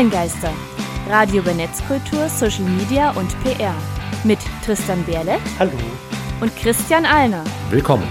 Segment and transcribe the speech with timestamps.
[0.00, 0.50] Online-Geister.
[1.10, 3.74] Radio über Netzkultur, Social Media und PR.
[4.24, 5.38] Mit Tristan Berle.
[5.58, 5.76] Hallo.
[6.40, 7.44] Und Christian Alner.
[7.68, 8.08] Willkommen.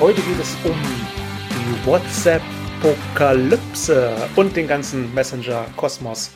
[0.00, 0.74] Heute geht es um
[1.52, 6.32] die WhatsApp-Apokalypse und den ganzen Messenger-Kosmos.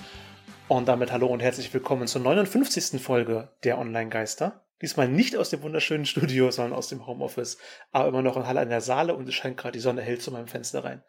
[0.69, 3.03] Und damit hallo und herzlich willkommen zur 59.
[3.03, 4.63] Folge der Online-Geister.
[4.83, 7.57] Diesmal nicht aus dem wunderschönen Studio, sondern aus dem Homeoffice,
[7.93, 10.19] aber immer noch in Halle an der Saale und es scheint gerade die Sonne hell
[10.19, 11.03] zu meinem Fenster rein.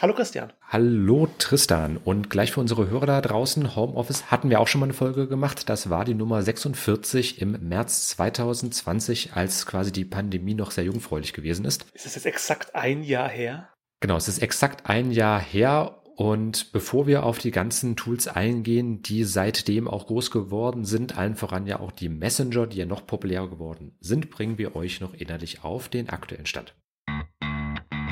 [0.00, 0.52] Hallo Christian.
[0.68, 1.96] Hallo Tristan.
[1.96, 5.28] Und gleich für unsere Hörer da draußen, Homeoffice hatten wir auch schon mal eine Folge
[5.28, 5.68] gemacht.
[5.68, 11.32] Das war die Nummer 46 im März 2020, als quasi die Pandemie noch sehr jungfräulich
[11.32, 11.86] gewesen ist.
[11.94, 13.68] Ist das jetzt exakt ein Jahr her?
[14.00, 19.02] Genau, es ist exakt ein Jahr her und bevor wir auf die ganzen Tools eingehen,
[19.02, 23.06] die seitdem auch groß geworden sind, allen voran ja auch die Messenger, die ja noch
[23.06, 26.74] populärer geworden sind, bringen wir euch noch innerlich auf den aktuellen Stand.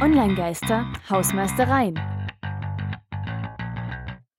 [0.00, 1.98] Online-Geister, Hausmeistereien.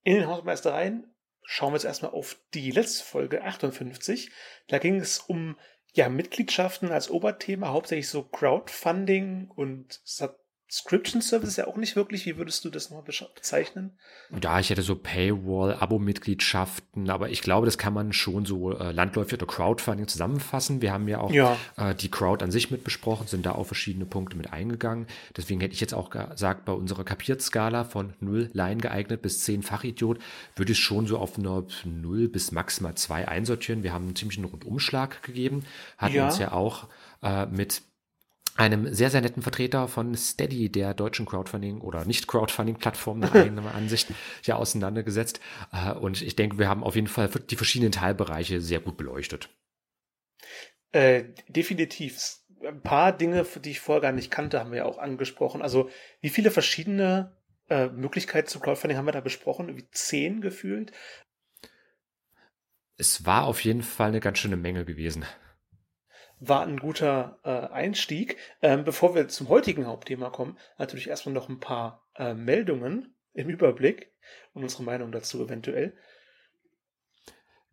[0.02, 4.30] In den Hausmeistereien schauen wir jetzt erstmal auf die letzte Folge 58.
[4.68, 5.58] Da ging es um
[5.92, 10.00] ja, Mitgliedschaften als Oberthema, hauptsächlich so Crowdfunding und
[10.70, 12.26] Subscription Service ist ja auch nicht wirklich.
[12.26, 13.92] Wie würdest du das nochmal bezeichnen?
[14.42, 18.92] Ja, ich hätte so Paywall, Abo-Mitgliedschaften, aber ich glaube, das kann man schon so äh,
[18.92, 20.82] landläufig oder Crowdfunding zusammenfassen.
[20.82, 21.56] Wir haben ja auch ja.
[21.78, 25.06] Äh, die Crowd an sich mit besprochen, sind da auf verschiedene Punkte mit eingegangen.
[25.38, 29.62] Deswegen hätte ich jetzt auch gesagt, bei unserer Kapiertskala von 0 Laien geeignet bis 10
[29.62, 30.18] Fachidiot
[30.54, 33.82] würde ich schon so auf eine 0 bis maximal 2 einsortieren.
[33.82, 35.64] Wir haben einen ziemlichen Rundumschlag gegeben,
[35.96, 36.26] hatten ja.
[36.26, 36.88] uns ja auch
[37.22, 37.82] äh, mit
[38.58, 44.08] einem sehr, sehr netten Vertreter von Steady, der deutschen Crowdfunding oder Nicht-Crowdfunding-Plattform nach eigener Ansicht
[44.42, 45.40] ja auseinandergesetzt.
[45.72, 49.48] Äh, und ich denke, wir haben auf jeden Fall die verschiedenen Teilbereiche sehr gut beleuchtet.
[50.90, 52.38] Äh, definitiv.
[52.66, 55.62] Ein paar Dinge, die ich vorher gar nicht kannte, haben wir ja auch angesprochen.
[55.62, 55.88] Also,
[56.20, 57.36] wie viele verschiedene
[57.68, 59.76] äh, Möglichkeiten zum Crowdfunding haben wir da besprochen?
[59.76, 60.90] Wie zehn gefühlt?
[62.96, 65.24] Es war auf jeden Fall eine ganz schöne Menge gewesen
[66.40, 68.36] war ein guter äh, Einstieg.
[68.62, 73.48] Ähm, bevor wir zum heutigen Hauptthema kommen, natürlich erstmal noch ein paar äh, Meldungen im
[73.48, 74.12] Überblick
[74.54, 75.96] und unsere Meinung dazu eventuell.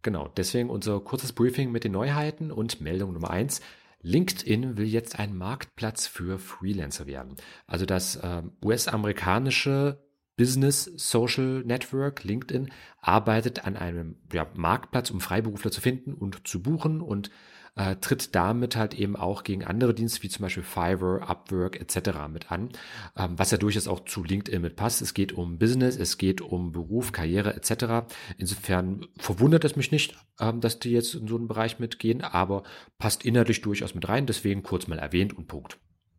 [0.02, 3.62] Genau, deswegen unser kurzes Briefing mit den Neuheiten und Meldung Nummer eins.
[4.02, 7.36] LinkedIn will jetzt ein Marktplatz für Freelancer werden.
[7.66, 10.06] Also das äh, US-amerikanische
[10.38, 16.62] Business Social Network, LinkedIn, arbeitet an einem ja, Marktplatz, um Freiberufler zu finden und zu
[16.62, 17.32] buchen und
[17.76, 22.28] äh, tritt damit halt eben auch gegen andere Dienste wie zum Beispiel Fiverr, Upwork etc.
[22.32, 22.70] mit an,
[23.18, 25.02] ähm, was ja durchaus auch zu LinkedIn mit passt.
[25.02, 28.08] Es geht um Business, es geht um Beruf, Karriere etc.
[28.38, 32.64] Insofern verwundert es mich nicht, ähm, dass die jetzt in so einen Bereich mitgehen, aber
[32.98, 34.26] passt inhaltlich durchaus mit rein.
[34.26, 35.78] Deswegen kurz mal erwähnt und Punkt.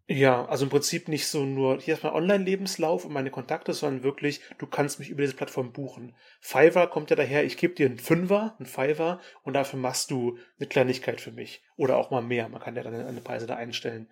[0.09, 4.05] Ja, also im Prinzip nicht so nur, hier ist mein Online-Lebenslauf und meine Kontakte, sondern
[4.05, 6.15] wirklich, du kannst mich über diese Plattform buchen.
[6.41, 10.39] Fiverr kommt ja daher, ich gebe dir einen Fünfer, einen Fiverr und dafür machst du
[10.61, 11.65] eine Kleinigkeit für mich.
[11.77, 14.09] Oder auch mal mehr, man kann ja dann eine Preise da einstellen.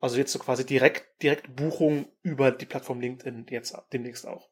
[0.00, 4.50] Also jetzt so quasi direkt, direkt Buchung über die Plattform LinkedIn jetzt demnächst auch.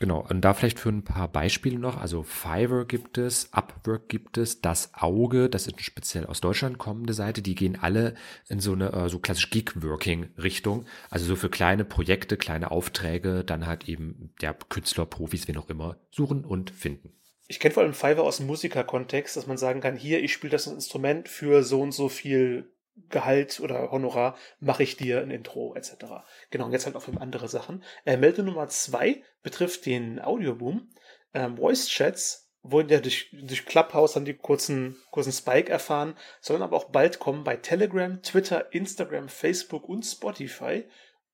[0.00, 2.00] Genau, und da vielleicht für ein paar Beispiele noch.
[2.00, 6.78] Also Fiverr gibt es, Upwork gibt es, Das Auge, das ist eine speziell aus Deutschland
[6.78, 8.14] kommende Seite, die gehen alle
[8.48, 10.86] in so eine äh, so klassisch Gig-Working-Richtung.
[11.10, 15.70] Also so für kleine Projekte, kleine Aufträge, dann halt eben der Künstler, Profis, wen auch
[15.70, 17.12] immer, suchen und finden.
[17.46, 20.50] Ich kenne vor allem Fiverr aus dem Musikerkontext, dass man sagen kann, hier, ich spiele
[20.50, 22.73] das Instrument für so und so viel
[23.08, 26.24] Gehalt oder Honorar mache ich dir ein Intro etc.
[26.50, 27.82] Genau, und jetzt halt auch für andere Sachen.
[28.04, 30.90] Äh, Melde Nummer zwei betrifft den Audioboom.
[31.32, 36.62] Ähm, Voice Chats wurden ja durch, durch Clubhouse dann die kurzen, kurzen Spike erfahren, sollen
[36.62, 40.84] aber auch bald kommen bei Telegram, Twitter, Instagram, Facebook und Spotify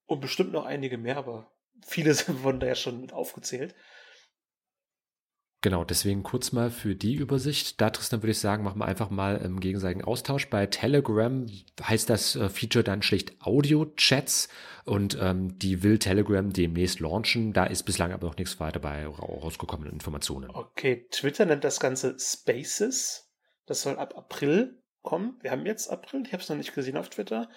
[0.06, 1.52] und bestimmt noch einige mehr, aber
[1.86, 3.74] viele wurden da ja schon mit aufgezählt.
[5.62, 7.82] Genau, deswegen kurz mal für die Übersicht.
[7.82, 10.48] Da, Tristan, würde ich sagen, machen wir einfach mal im gegenseitigen Austausch.
[10.48, 11.46] Bei Telegram
[11.82, 14.48] heißt das äh, Feature dann schlicht Audio-Chats
[14.86, 17.52] und ähm, die will Telegram demnächst launchen.
[17.52, 20.50] Da ist bislang aber noch nichts weiter bei rausgekommenen Informationen.
[20.50, 23.30] Okay, Twitter nennt das Ganze Spaces.
[23.66, 25.38] Das soll ab April kommen.
[25.42, 27.50] Wir haben jetzt April, ich habe es noch nicht gesehen auf Twitter.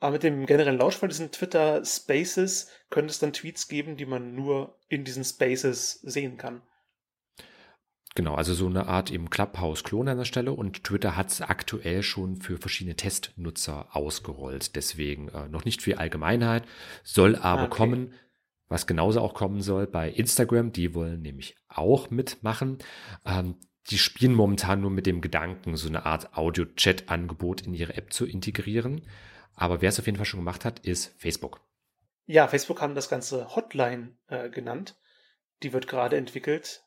[0.00, 4.06] Aber mit dem generellen Launch von diesen Twitter Spaces könnte es dann Tweets geben, die
[4.06, 6.60] man nur in diesen Spaces sehen kann.
[8.16, 12.04] Genau, also so eine Art eben Clubhouse-Klon an der Stelle und Twitter hat es aktuell
[12.04, 14.76] schon für verschiedene Testnutzer ausgerollt.
[14.76, 16.64] Deswegen äh, noch nicht viel Allgemeinheit,
[17.02, 17.76] soll aber ah, okay.
[17.76, 18.14] kommen.
[18.68, 22.78] Was genauso auch kommen soll bei Instagram, die wollen nämlich auch mitmachen.
[23.26, 23.56] Ähm,
[23.90, 28.26] die spielen momentan nur mit dem Gedanken, so eine Art Audio-Chat-Angebot in ihre App zu
[28.26, 29.02] integrieren.
[29.54, 31.60] Aber wer es auf jeden Fall schon gemacht hat, ist Facebook.
[32.26, 34.96] Ja, Facebook haben das Ganze Hotline äh, genannt.
[35.62, 36.84] Die wird gerade entwickelt.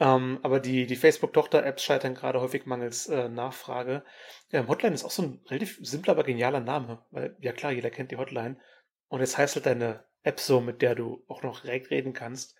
[0.00, 4.04] Ähm, aber die, die Facebook-Tochter-Apps scheitern gerade häufig mangels äh, Nachfrage.
[4.52, 7.04] Ähm, Hotline ist auch so ein relativ simpler, aber genialer Name.
[7.10, 8.58] Weil, ja klar, jeder kennt die Hotline.
[9.08, 12.54] Und jetzt heißt halt deine App so, mit der du auch noch direkt reden kannst.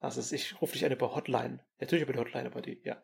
[0.00, 1.60] Also ich rufe dich an über Hotline.
[1.78, 3.00] Natürlich über die Hotline, aber die, ja.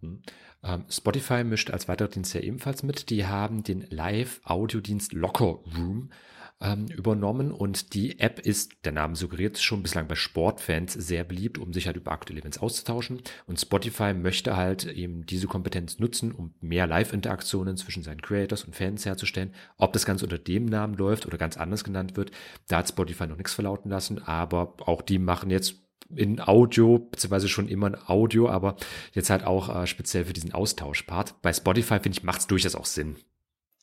[0.00, 0.22] Hm.
[0.62, 3.10] Ähm, Spotify mischt als weiterer Dienst ja ebenfalls mit.
[3.10, 6.10] Die haben den Live-Audiodienst Locker Room
[6.60, 11.58] ähm, übernommen und die App ist, der Name suggeriert, schon bislang bei Sportfans sehr beliebt,
[11.58, 13.22] um sich halt über aktuelle Events auszutauschen.
[13.46, 18.76] Und Spotify möchte halt eben diese Kompetenz nutzen, um mehr Live-Interaktionen zwischen seinen Creators und
[18.76, 19.54] Fans herzustellen.
[19.78, 22.30] Ob das Ganze unter dem Namen läuft oder ganz anders genannt wird,
[22.68, 25.76] da hat Spotify noch nichts verlauten lassen, aber auch die machen jetzt
[26.14, 28.76] in Audio, beziehungsweise schon immer in Audio, aber
[29.12, 31.40] jetzt halt auch äh, speziell für diesen Austauschpart.
[31.40, 33.16] Bei Spotify, finde ich, macht es durchaus auch Sinn.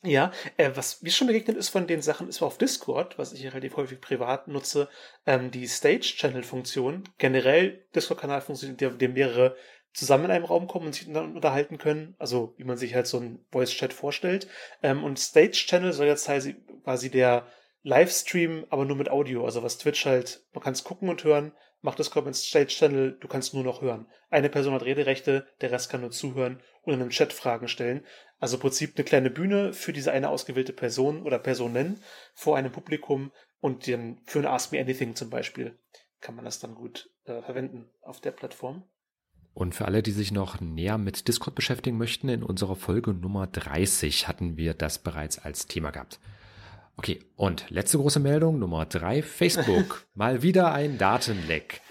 [0.08, 3.44] Ja, äh, was mir schon begegnet ist von den Sachen, ist auf Discord, was ich
[3.46, 4.88] relativ häufig privat nutze,
[5.26, 7.04] ähm, die Stage-Channel-Funktion.
[7.18, 9.58] Generell, Discord-Kanal funktioniert, in dem mehrere
[9.92, 12.16] zusammen in einem Raum kommen und sich unterhalten können.
[12.20, 14.48] Also, wie man sich halt so ein Voice-Chat vorstellt.
[14.82, 16.30] Ähm, und Stage-Channel soll jetzt
[16.84, 17.46] quasi der
[17.84, 19.44] Livestream, aber nur mit Audio.
[19.44, 21.52] Also, was Twitch halt, man kann es gucken und hören,
[21.82, 24.08] macht das Comment Stage Channel, du kannst nur noch hören.
[24.30, 28.06] Eine Person hat Rederechte, der Rest kann nur zuhören und in einem Chat Fragen stellen.
[28.40, 32.00] Also im Prinzip eine kleine Bühne für diese eine ausgewählte Person oder Personen
[32.34, 35.78] vor einem Publikum und dann für ein Ask Me Anything zum Beispiel
[36.22, 38.84] kann man das dann gut äh, verwenden auf der Plattform.
[39.54, 43.48] Und für alle, die sich noch näher mit Discord beschäftigen möchten, in unserer Folge Nummer
[43.48, 46.20] 30 hatten wir das bereits als Thema gehabt.
[46.96, 50.06] Okay, und letzte große Meldung, Nummer drei, Facebook.
[50.14, 51.82] Mal wieder ein Datenleck.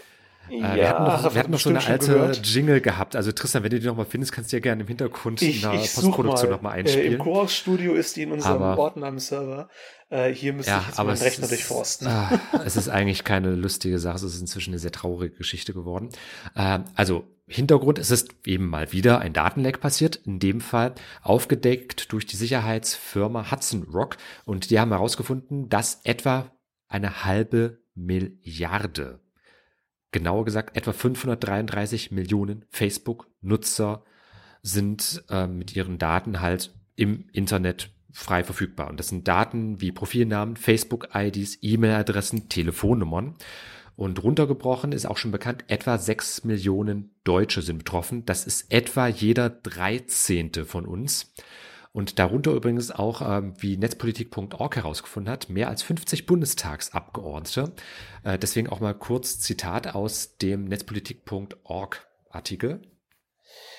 [0.49, 2.47] Ja, äh, wir hatten noch, wir hatten noch so eine alte gehört.
[2.47, 3.17] Jingle gehabt.
[3.17, 5.57] Also Tristan, wenn du die noch mal findest, kannst du ja gerne im Hintergrund ich,
[5.57, 7.13] in der Postproduktion noch mal einspielen.
[7.13, 9.69] Äh, Im Chorus-Studio ist die in unserem aber, Ordner am Server.
[10.09, 12.07] Äh, hier müsste ja, ich jetzt meinen Rechner ist, durchforsten.
[12.09, 14.17] Ah, es ist eigentlich keine lustige Sache.
[14.17, 16.11] Es ist inzwischen eine sehr traurige Geschichte geworden.
[16.55, 22.13] Äh, also Hintergrund ist es eben mal wieder ein Datenleck passiert, in dem Fall aufgedeckt
[22.13, 26.51] durch die Sicherheitsfirma Hudson Rock und die haben herausgefunden, dass etwa
[26.89, 29.21] eine halbe Milliarde,
[30.17, 34.03] genauer gesagt etwa 533 Millionen Facebook-Nutzer
[34.63, 38.89] sind äh, mit ihren Daten halt im Internet frei verfügbar.
[38.89, 43.35] Und das sind Daten wie Profilnamen, Facebook-IDs, E-Mail-Adressen, Telefonnummern.
[43.95, 48.25] Und runtergebrochen ist auch schon bekannt, etwa sechs Millionen Deutsche sind betroffen.
[48.25, 50.65] Das ist etwa jeder 13.
[50.65, 51.35] von uns.
[51.97, 57.73] Und darunter übrigens auch, ähm, wie netzpolitik.org herausgefunden hat, mehr als 50 Bundestagsabgeordnete.
[58.23, 62.83] Äh, deswegen auch mal kurz Zitat aus dem netzpolitik.org Artikel.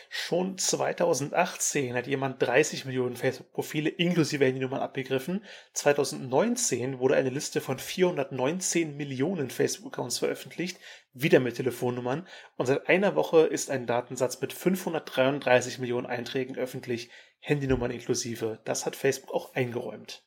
[0.10, 5.44] Schon 2018 hat jemand 30 Millionen Facebook-Profile inklusive Handynummern abgegriffen.
[5.74, 10.80] 2019 wurde eine Liste von 419 Millionen Facebook-Accounts veröffentlicht,
[11.14, 12.26] wieder mit Telefonnummern.
[12.56, 18.60] Und seit einer Woche ist ein Datensatz mit 533 Millionen Einträgen öffentlich, Handynummern inklusive.
[18.66, 20.24] Das hat Facebook auch eingeräumt.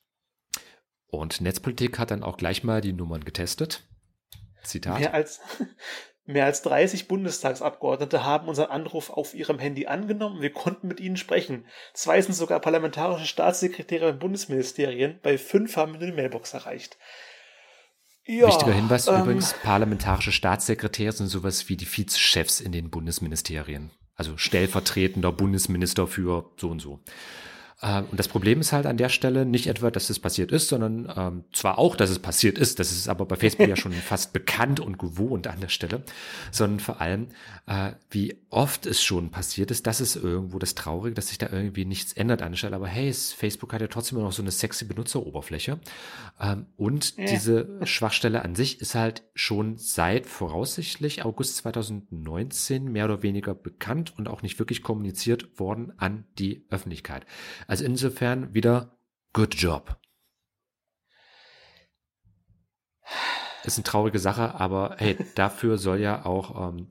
[1.07, 3.87] Und Netzpolitik hat dann auch gleich mal die Nummern getestet.
[4.63, 5.01] Zitat.
[5.01, 5.41] Mehr als,
[6.31, 10.41] Mehr als 30 Bundestagsabgeordnete haben unseren Anruf auf ihrem Handy angenommen.
[10.41, 11.67] Wir konnten mit ihnen sprechen.
[11.93, 15.19] Zwei sind sogar parlamentarische Staatssekretäre in Bundesministerien.
[15.23, 16.99] Bei fünf haben wir eine Mailbox erreicht.
[18.27, 23.91] Ja, Wichtiger Hinweis ähm, übrigens, parlamentarische Staatssekretäre sind sowas wie die Vizechefs in den Bundesministerien.
[24.21, 27.01] Also stellvertretender Bundesminister für so und so.
[27.83, 30.69] Ähm, und das Problem ist halt an der Stelle nicht etwa, dass es passiert ist,
[30.69, 33.93] sondern ähm, zwar auch, dass es passiert ist, das ist aber bei Facebook ja schon
[34.11, 36.03] fast bekannt und gewohnt an der Stelle,
[36.51, 37.29] sondern vor allem,
[37.67, 41.49] äh, wie oft es schon passiert ist, das ist irgendwo das Traurige, dass sich da
[41.51, 42.77] irgendwie nichts ändert an der Stelle.
[42.77, 45.79] Aber hey, Facebook hat ja trotzdem immer noch so eine sexy Benutzeroberfläche.
[46.41, 47.27] Ähm, und ja.
[47.27, 54.13] diese Schwachstelle an sich ist halt schon seit voraussichtlich August 2019 mehr oder weniger bekannt
[54.19, 57.25] und auch nicht wirklich kommuniziert worden an die Öffentlichkeit.
[57.71, 58.99] Also insofern wieder
[59.33, 59.97] good job.
[63.63, 66.89] Ist eine traurige Sache, aber hey, dafür soll ja auch, ähm,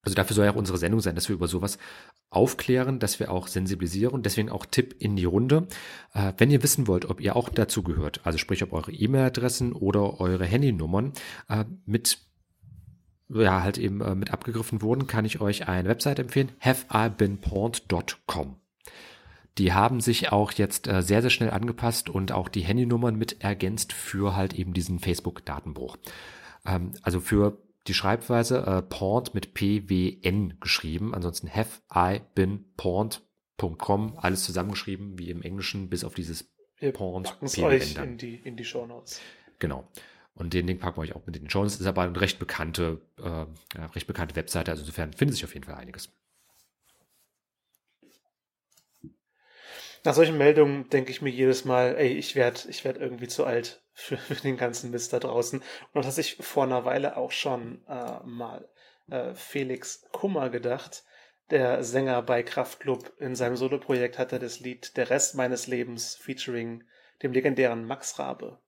[0.00, 1.76] also dafür soll ja auch unsere Sendung sein, dass wir über sowas
[2.30, 4.22] aufklären, dass wir auch sensibilisieren.
[4.22, 5.68] Deswegen auch Tipp in die Runde.
[6.14, 9.74] Äh, wenn ihr wissen wollt, ob ihr auch dazu gehört, also sprich, ob eure E-Mail-Adressen
[9.74, 11.12] oder eure Handynummern
[11.50, 12.20] äh, mit
[13.28, 18.60] ja, halt eben äh, mit abgegriffen wurden, kann ich euch eine Website empfehlen, haveibeenpawned.com.
[19.58, 23.42] Die haben sich auch jetzt äh, sehr, sehr schnell angepasst und auch die Handynummern mit
[23.42, 25.96] ergänzt für halt eben diesen Facebook-Datenbruch.
[26.66, 31.14] Ähm, also für die Schreibweise äh, pawned mit PWN geschrieben.
[31.14, 36.92] Ansonsten have I been pawned.com, alles zusammengeschrieben, wie im Englischen, bis auf dieses Wir
[37.42, 39.20] es euch in die, in die Show Notes.
[39.58, 39.88] Genau.
[40.34, 41.80] Und den Link packen wir euch auch mit in den Show Notes.
[41.80, 43.46] Ist aber eine recht bekannte, äh,
[43.94, 44.70] recht bekannte Webseite.
[44.70, 46.10] Also insofern findet sich auf jeden Fall einiges.
[50.02, 53.44] Nach solchen Meldungen denke ich mir jedes Mal, ey, ich werde ich werd irgendwie zu
[53.44, 55.62] alt für, für, den ganzen Mist da draußen.
[55.92, 58.68] Und das ich vor einer Weile auch schon äh, mal
[59.10, 61.04] äh, Felix Kummer gedacht.
[61.50, 66.84] Der Sänger bei Kraftklub in seinem Soloprojekt hatte das Lied Der Rest meines Lebens featuring
[67.22, 68.60] dem legendären Max Rabe